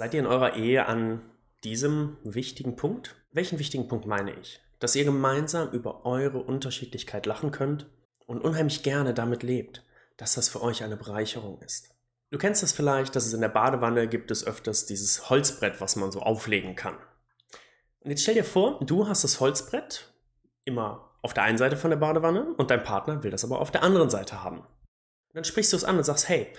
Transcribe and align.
Seid 0.00 0.14
ihr 0.14 0.20
in 0.20 0.26
eurer 0.26 0.56
Ehe 0.56 0.86
an 0.86 1.20
diesem 1.62 2.16
wichtigen 2.24 2.74
Punkt? 2.74 3.16
Welchen 3.32 3.58
wichtigen 3.58 3.86
Punkt 3.86 4.06
meine 4.06 4.32
ich? 4.32 4.58
Dass 4.78 4.96
ihr 4.96 5.04
gemeinsam 5.04 5.72
über 5.72 6.06
eure 6.06 6.38
Unterschiedlichkeit 6.38 7.26
lachen 7.26 7.50
könnt 7.50 7.84
und 8.24 8.40
unheimlich 8.40 8.82
gerne 8.82 9.12
damit 9.12 9.42
lebt, 9.42 9.84
dass 10.16 10.36
das 10.36 10.48
für 10.48 10.62
euch 10.62 10.82
eine 10.82 10.96
Bereicherung 10.96 11.60
ist. 11.60 11.90
Du 12.30 12.38
kennst 12.38 12.62
das 12.62 12.72
vielleicht, 12.72 13.14
dass 13.14 13.26
es 13.26 13.34
in 13.34 13.42
der 13.42 13.50
Badewanne 13.50 14.08
gibt 14.08 14.30
es 14.30 14.46
öfters 14.46 14.86
dieses 14.86 15.28
Holzbrett, 15.28 15.82
was 15.82 15.96
man 15.96 16.10
so 16.10 16.20
auflegen 16.20 16.76
kann. 16.76 16.96
Und 18.00 18.10
jetzt 18.10 18.22
stell 18.22 18.36
dir 18.36 18.44
vor, 18.44 18.82
du 18.82 19.06
hast 19.06 19.22
das 19.22 19.38
Holzbrett 19.38 20.14
immer 20.64 21.10
auf 21.20 21.34
der 21.34 21.42
einen 21.42 21.58
Seite 21.58 21.76
von 21.76 21.90
der 21.90 21.98
Badewanne 21.98 22.54
und 22.56 22.70
dein 22.70 22.84
Partner 22.84 23.22
will 23.22 23.32
das 23.32 23.44
aber 23.44 23.60
auf 23.60 23.70
der 23.70 23.82
anderen 23.82 24.08
Seite 24.08 24.42
haben. 24.42 24.60
Und 24.60 25.34
dann 25.34 25.44
sprichst 25.44 25.74
du 25.74 25.76
es 25.76 25.84
an 25.84 25.98
und 25.98 26.04
sagst, 26.04 26.26
hey, 26.30 26.50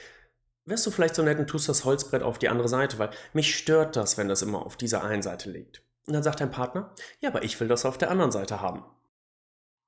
wärst 0.66 0.86
du 0.86 0.92
vielleicht 0.92 1.16
so 1.16 1.24
nett 1.24 1.40
und 1.40 1.48
tust 1.48 1.70
das 1.70 1.86
Holzbrett 1.86 2.24
auf 2.24 2.40
die 2.40 2.50
andere 2.50 2.68
Seite, 2.68 3.00
weil 3.00 3.12
mich 3.34 3.56
stört 3.56 3.96
das, 3.96 4.18
wenn 4.18 4.28
das 4.28 4.42
immer 4.42 4.66
auf 4.66 4.78
dieser 4.78 5.04
einen 5.04 5.22
Seite 5.22 5.50
liegt. 5.50 5.84
Und 6.08 6.14
dann 6.14 6.24
sagt 6.24 6.40
dein 6.40 6.52
Partner, 6.52 6.94
ja, 7.20 7.30
aber 7.30 7.44
ich 7.44 7.60
will 7.60 7.68
das 7.68 7.86
auf 7.86 7.98
der 7.98 8.12
anderen 8.12 8.32
Seite 8.32 8.62
haben. 8.62 8.84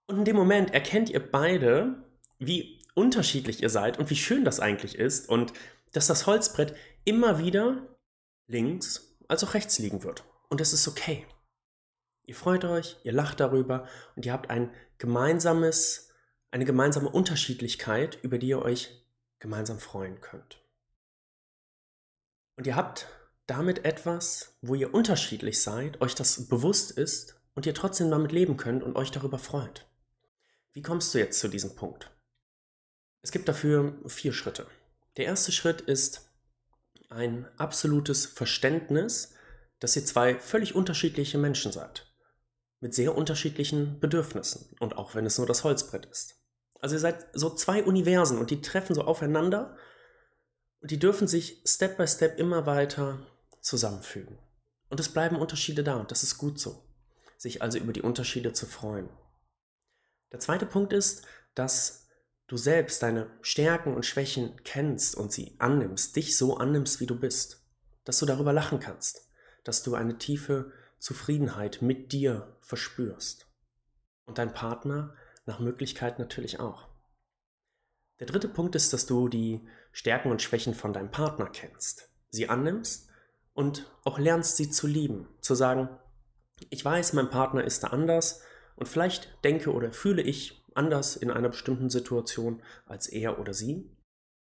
Und 0.08 0.20
in 0.20 0.26
dem 0.26 0.36
Moment 0.36 0.74
erkennt 0.74 1.10
ihr 1.10 1.32
beide, 1.32 2.04
wie 2.40 2.82
unterschiedlich 2.96 3.64
ihr 3.64 3.70
seid 3.70 3.98
und 3.98 4.10
wie 4.10 4.16
schön 4.16 4.46
das 4.46 4.60
eigentlich 4.60 4.98
ist 4.98 5.30
und 5.30 5.54
dass 5.94 6.08
das 6.08 6.28
Holzbrett 6.28 6.76
immer 7.06 7.40
wieder 7.40 7.98
links 8.48 9.18
als 9.28 9.44
auch 9.44 9.54
rechts 9.54 9.80
liegen 9.80 10.04
wird. 10.04 10.24
Und 10.50 10.62
es 10.62 10.74
ist 10.74 10.88
okay. 10.88 11.26
Ihr 12.26 12.36
freut 12.36 12.64
euch, 12.66 12.98
ihr 13.04 13.12
lacht 13.12 13.40
darüber 13.40 13.88
und 14.16 14.26
ihr 14.26 14.34
habt 14.34 14.50
ein 14.50 14.72
gemeinsames, 14.98 16.12
eine 16.52 16.66
gemeinsame 16.66 17.10
Unterschiedlichkeit, 17.10 18.18
über 18.22 18.38
die 18.38 18.48
ihr 18.48 18.62
euch 18.62 19.04
gemeinsam 19.40 19.80
freuen 19.80 20.22
könnt. 20.22 20.63
Und 22.56 22.68
ihr 22.68 22.76
habt 22.76 23.08
damit 23.48 23.86
etwas, 23.86 24.58
wo 24.62 24.76
ihr 24.76 24.94
unterschiedlich 24.94 25.62
seid, 25.62 26.02
euch 26.02 26.16
das 26.16 26.48
bewusst 26.48 26.92
ist 26.92 27.36
und 27.56 27.66
ihr 27.66 27.74
trotzdem 27.74 28.10
damit 28.10 28.32
leben 28.32 28.58
könnt 28.58 28.84
und 28.84 28.96
euch 28.96 29.12
darüber 29.12 29.38
freut. 29.38 29.86
Wie 30.72 30.82
kommst 30.82 31.14
du 31.14 31.20
jetzt 31.20 31.40
zu 31.40 31.48
diesem 31.48 31.76
Punkt? 31.76 32.12
Es 33.22 33.32
gibt 33.32 33.48
dafür 33.48 33.96
vier 34.08 34.34
Schritte. 34.34 34.68
Der 35.18 35.26
erste 35.26 35.52
Schritt 35.52 35.82
ist 35.82 36.30
ein 37.10 37.48
absolutes 37.58 38.26
Verständnis, 38.26 39.34
dass 39.80 39.96
ihr 39.96 40.06
zwei 40.06 40.40
völlig 40.40 40.76
unterschiedliche 40.76 41.38
Menschen 41.38 41.72
seid. 41.72 42.12
Mit 42.80 42.94
sehr 42.94 43.16
unterschiedlichen 43.16 44.00
Bedürfnissen. 44.00 44.76
Und 44.80 44.98
auch 44.98 45.16
wenn 45.16 45.26
es 45.26 45.38
nur 45.38 45.48
das 45.48 45.64
Holzbrett 45.64 46.06
ist. 46.08 46.36
Also 46.80 46.96
ihr 46.96 47.00
seid 47.00 47.28
so 47.34 47.54
zwei 47.54 47.84
Universen 47.84 48.38
und 48.38 48.50
die 48.50 48.62
treffen 48.62 48.96
so 48.96 49.04
aufeinander 49.04 49.78
und 50.84 50.92
die 50.92 51.00
dürfen 51.00 51.30
sich 51.30 51.62
Step 51.66 51.96
by 51.96 52.06
Step 52.06 52.38
immer 52.38 52.66
weiter 52.66 53.26
zusammenfügen. 53.62 54.38
Und 54.90 55.00
es 55.00 55.08
bleiben 55.08 55.38
Unterschiede 55.38 55.82
da 55.82 55.96
und 55.96 56.12
das 56.12 56.24
ist 56.24 56.38
gut 56.38 56.60
so. 56.60 56.84
Sich 57.38 57.62
also 57.62 57.80
über 57.80 57.94
die 57.94 58.02
Unterschiede 58.02 58.52
zu 58.52 58.66
freuen. 58.66 59.10
Der 60.34 60.40
zweite 60.40 60.66
Punkt 60.66 60.92
ist, 60.92 61.26
dass 61.56 62.10
du 62.48 62.58
selbst 62.58 63.02
deine 63.02 63.32
Stärken 63.42 63.96
und 63.96 64.06
Schwächen 64.06 64.62
kennst 64.66 65.16
und 65.16 65.32
sie 65.32 65.56
annimmst, 65.58 66.18
dich 66.18 66.38
so 66.38 66.58
annimmst, 66.58 67.00
wie 67.00 67.06
du 67.06 67.18
bist, 67.18 67.66
dass 68.04 68.20
du 68.20 68.26
darüber 68.26 68.52
lachen 68.52 68.82
kannst, 68.82 69.30
dass 69.64 69.84
du 69.84 69.96
eine 69.96 70.18
tiefe 70.18 70.74
Zufriedenheit 71.00 71.82
mit 71.82 72.12
dir 72.12 72.58
verspürst 72.60 73.48
und 74.26 74.38
dein 74.38 74.54
Partner 74.54 75.16
nach 75.46 75.60
Möglichkeit 75.60 76.20
natürlich 76.20 76.60
auch. 76.60 76.93
Der 78.20 78.28
dritte 78.28 78.48
Punkt 78.48 78.76
ist, 78.76 78.94
dass 78.94 79.06
du 79.06 79.28
die 79.28 79.62
Stärken 79.92 80.32
und 80.32 80.42
Schwächen 80.42 80.74
von 80.74 80.94
deinem 80.94 81.12
Partner 81.12 81.48
kennst, 81.48 82.10
sie 82.30 82.50
annimmst 82.50 83.10
und 83.54 83.92
auch 84.04 84.20
lernst, 84.20 84.58
sie 84.58 84.70
zu 84.70 84.88
lieben, 84.88 85.28
zu 85.42 85.56
sagen, 85.56 85.90
ich 86.70 86.84
weiß, 86.84 87.14
mein 87.14 87.30
Partner 87.30 87.64
ist 87.64 87.84
da 87.84 87.88
anders 87.88 88.42
und 88.76 88.88
vielleicht 88.88 89.38
denke 89.44 89.72
oder 89.74 89.92
fühle 89.92 90.22
ich 90.22 90.64
anders 90.76 91.16
in 91.16 91.32
einer 91.32 91.50
bestimmten 91.50 91.90
Situation 91.90 92.62
als 92.86 93.08
er 93.08 93.40
oder 93.40 93.54
sie. 93.54 93.90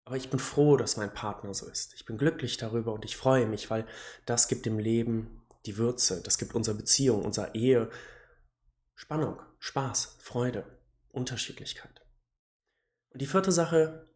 Aber 0.05 0.17
ich 0.17 0.29
bin 0.29 0.39
froh, 0.39 0.75
dass 0.75 0.97
mein 0.97 1.13
Partner 1.13 1.53
so 1.53 1.67
ist. 1.67 1.93
Ich 1.93 2.05
bin 2.05 2.17
glücklich 2.17 2.57
darüber 2.57 2.93
und 2.93 3.05
ich 3.05 3.15
freue 3.15 3.45
mich, 3.45 3.69
weil 3.69 3.85
das 4.25 4.47
gibt 4.47 4.65
dem 4.65 4.79
Leben 4.79 5.41
die 5.65 5.77
Würze, 5.77 6.21
das 6.23 6.37
gibt 6.37 6.55
unserer 6.55 6.75
Beziehung, 6.75 7.23
unserer 7.23 7.53
Ehe 7.53 7.89
Spannung, 8.95 9.39
Spaß, 9.59 10.17
Freude, 10.19 10.65
Unterschiedlichkeit. 11.11 12.01
Und 13.09 13.21
die 13.21 13.25
vierte 13.25 13.51
Sache, 13.51 14.07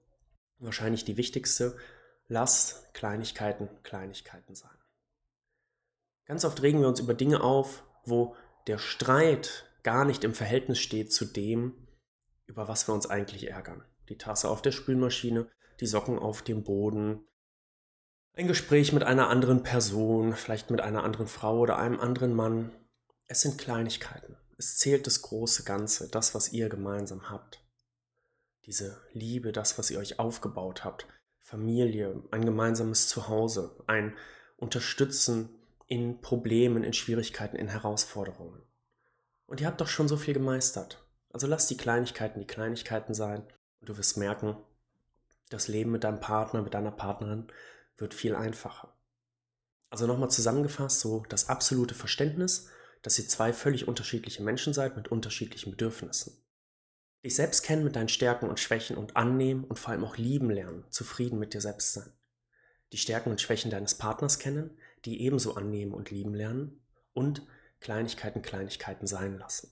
wahrscheinlich 0.59 1.05
die 1.05 1.17
wichtigste, 1.17 1.75
lass 2.27 2.89
Kleinigkeiten 2.93 3.69
Kleinigkeiten 3.83 4.55
sein. 4.55 4.77
Ganz 6.25 6.45
oft 6.45 6.61
regen 6.61 6.81
wir 6.81 6.87
uns 6.87 6.99
über 6.99 7.13
Dinge 7.13 7.41
auf, 7.41 7.83
wo 8.05 8.35
der 8.67 8.77
Streit 8.77 9.65
gar 9.83 10.05
nicht 10.05 10.23
im 10.23 10.33
Verhältnis 10.33 10.79
steht 10.79 11.11
zu 11.11 11.25
dem, 11.25 11.87
über 12.45 12.67
was 12.67 12.87
wir 12.87 12.93
uns 12.93 13.09
eigentlich 13.09 13.49
ärgern. 13.49 13.83
Die 14.09 14.17
Tasse 14.17 14.49
auf 14.49 14.61
der 14.61 14.71
Spülmaschine, 14.71 15.49
die 15.79 15.85
Socken 15.85 16.19
auf 16.19 16.41
dem 16.41 16.63
Boden, 16.63 17.25
ein 18.35 18.47
Gespräch 18.47 18.93
mit 18.93 19.03
einer 19.03 19.29
anderen 19.29 19.61
Person, 19.61 20.33
vielleicht 20.33 20.71
mit 20.71 20.81
einer 20.81 21.03
anderen 21.03 21.27
Frau 21.27 21.59
oder 21.59 21.77
einem 21.77 21.99
anderen 21.99 22.33
Mann. 22.33 22.71
Es 23.27 23.41
sind 23.41 23.59
Kleinigkeiten. 23.59 24.37
Es 24.57 24.77
zählt 24.77 25.05
das 25.05 25.21
große 25.21 25.63
Ganze, 25.63 26.09
das, 26.09 26.33
was 26.33 26.51
ihr 26.51 26.67
gemeinsam 26.67 27.29
habt. 27.29 27.63
Diese 28.66 29.01
Liebe, 29.12 29.51
das, 29.51 29.78
was 29.78 29.91
ihr 29.91 30.00
euch 30.00 30.19
aufgebaut 30.19 30.84
habt. 30.85 31.07
Familie, 31.40 32.24
ein 32.31 32.46
gemeinsames 32.46 33.07
Zuhause, 33.09 33.75
ein 33.88 34.16
Unterstützen 34.56 35.50
in 35.88 36.22
Problemen, 36.22 36.84
in 36.84 36.94
Schwierigkeiten, 36.94 37.57
in 37.57 37.68
Herausforderungen. 37.68 38.62
Und 39.46 39.59
ihr 39.59 39.68
habt 39.68 39.81
doch 39.81 39.88
schon 39.88 40.07
so 40.07 40.16
viel 40.16 40.34
gemeistert. 40.34 41.06
Also 41.29 41.47
lass 41.47 41.68
die 41.68 41.78
Kleinigkeiten 41.78 42.40
die 42.40 42.47
Kleinigkeiten 42.47 43.13
sein 43.13 43.44
und 43.81 43.90
du 43.90 43.97
wirst 43.97 44.18
merken, 44.18 44.56
das 45.50 45.68
Leben 45.68 45.91
mit 45.91 46.03
deinem 46.03 46.19
Partner, 46.19 46.62
mit 46.62 46.73
deiner 46.73 46.91
Partnerin 46.91 47.47
wird 47.97 48.13
viel 48.13 48.35
einfacher. 48.35 48.96
Also 49.90 50.07
nochmal 50.07 50.31
zusammengefasst, 50.31 51.02
so 51.02 51.23
das 51.29 51.50
absolute 51.50 51.94
Verständnis, 51.94 52.69
dass 53.02 53.19
ihr 53.19 53.28
zwei 53.28 53.52
völlig 53.52 53.88
unterschiedliche 53.88 54.41
Menschen 54.41 54.73
seid 54.73 54.96
mit 54.96 55.09
unterschiedlichen 55.09 55.72
Bedürfnissen. 55.72 56.42
Dich 57.23 57.35
selbst 57.35 57.63
kennen 57.63 57.84
mit 57.84 57.95
deinen 57.95 58.09
Stärken 58.09 58.50
und 58.50 58.59
Schwächen 58.59 58.97
und 58.97 59.16
annehmen 59.16 59.63
und 59.63 59.79
vor 59.79 59.91
allem 59.91 60.03
auch 60.03 60.17
lieben 60.17 60.50
lernen, 60.50 60.84
zufrieden 60.89 61.39
mit 61.39 61.53
dir 61.53 61.61
selbst 61.61 61.94
sein. 61.94 62.11
Die 62.91 62.97
Stärken 62.97 63.31
und 63.31 63.41
Schwächen 63.41 63.72
deines 63.72 63.95
Partners 63.95 64.39
kennen, 64.39 64.78
die 65.06 65.22
ebenso 65.22 65.56
annehmen 65.56 65.94
und 65.94 66.11
lieben 66.11 66.34
lernen 66.34 66.81
und 67.13 67.45
Kleinigkeiten 67.79 68.41
Kleinigkeiten 68.41 69.07
sein 69.07 69.38
lassen. 69.38 69.72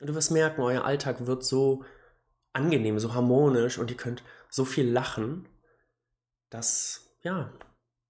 Und 0.00 0.08
du 0.08 0.14
wirst 0.14 0.30
merken, 0.30 0.62
euer 0.62 0.84
Alltag 0.84 1.26
wird 1.26 1.44
so 1.44 1.84
angenehm, 2.52 2.98
so 2.98 3.14
harmonisch 3.14 3.78
und 3.78 3.90
ihr 3.90 3.96
könnt 3.96 4.22
so 4.48 4.64
viel 4.64 4.88
lachen, 4.88 5.48
dass, 6.48 7.14
ja, 7.22 7.52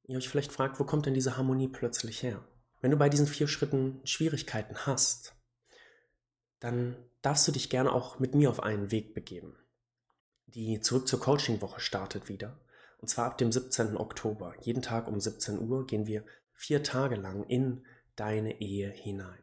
ihr 0.07 0.17
euch 0.17 0.29
vielleicht 0.29 0.53
fragt, 0.53 0.81
wo 0.81 0.85
kommt 0.85 1.07
denn 1.07 1.15
diese 1.15 1.37
Harmonie 1.37 1.69
plötzlich 1.69 2.23
her? 2.23 2.43
Wenn 2.81 2.91
du 2.91 2.97
bei 2.97 3.09
diesen 3.09 3.27
vier 3.27 3.49
Schritten 3.49 4.01
Schwierigkeiten 4.05 4.87
hast, 4.87 5.35
dann 6.61 6.97
darfst 7.23 7.47
du 7.49 7.53
dich 7.53 7.71
gerne 7.71 7.93
auch 7.93 8.19
mit 8.19 8.35
mir 8.35 8.51
auf 8.51 8.63
einen 8.63 8.91
Weg 8.91 9.15
begeben. 9.15 9.57
Die 10.47 10.81
Zurück 10.81 11.09
zur 11.09 11.21
Coaching-Woche 11.21 11.81
startet 11.81 12.29
wieder. 12.29 12.59
Und 12.99 13.09
zwar 13.09 13.27
ab 13.27 13.39
dem 13.39 13.51
17. 13.51 13.97
Oktober. 13.97 14.55
Jeden 14.61 14.83
Tag 14.83 15.09
um 15.09 15.19
17 15.19 15.59
Uhr 15.59 15.87
gehen 15.87 16.07
wir 16.07 16.25
vier 16.53 16.83
Tage 16.83 17.17
lang 17.17 17.45
in 17.45 17.87
deine 18.17 18.61
Ehe 18.61 18.91
hinein 18.91 19.43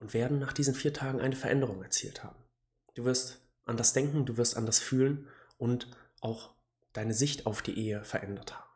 und 0.00 0.14
werden 0.14 0.38
nach 0.38 0.52
diesen 0.52 0.74
vier 0.74 0.92
Tagen 0.92 1.20
eine 1.20 1.36
Veränderung 1.36 1.82
erzielt 1.82 2.24
haben. 2.24 2.42
Du 2.94 3.04
wirst 3.04 3.40
anders 3.64 3.92
denken, 3.92 4.26
du 4.26 4.36
wirst 4.36 4.56
anders 4.56 4.80
fühlen 4.80 5.28
und 5.58 5.88
auch 6.20 6.54
deine 6.92 7.14
Sicht 7.14 7.46
auf 7.46 7.62
die 7.62 7.78
Ehe 7.78 8.04
verändert 8.04 8.56
haben. 8.56 8.68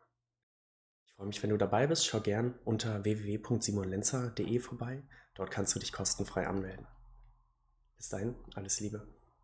Ich 1.06 1.12
freue 1.14 1.26
mich, 1.26 1.42
wenn 1.42 1.50
du 1.50 1.56
dabei 1.56 1.86
bist. 1.86 2.06
Schau 2.06 2.20
gern 2.20 2.54
unter 2.64 3.05
www.simonlenzer.de 3.05 4.58
vorbei. 4.61 5.02
Dort 5.34 5.50
kannst 5.50 5.75
du 5.75 5.81
dich 5.81 5.93
kostenfrei 5.93 6.46
anmelden. 6.46 6.87
Bis 8.02 8.08
dahin, 8.08 8.34
alles 8.56 8.81
Liebe. 8.81 9.06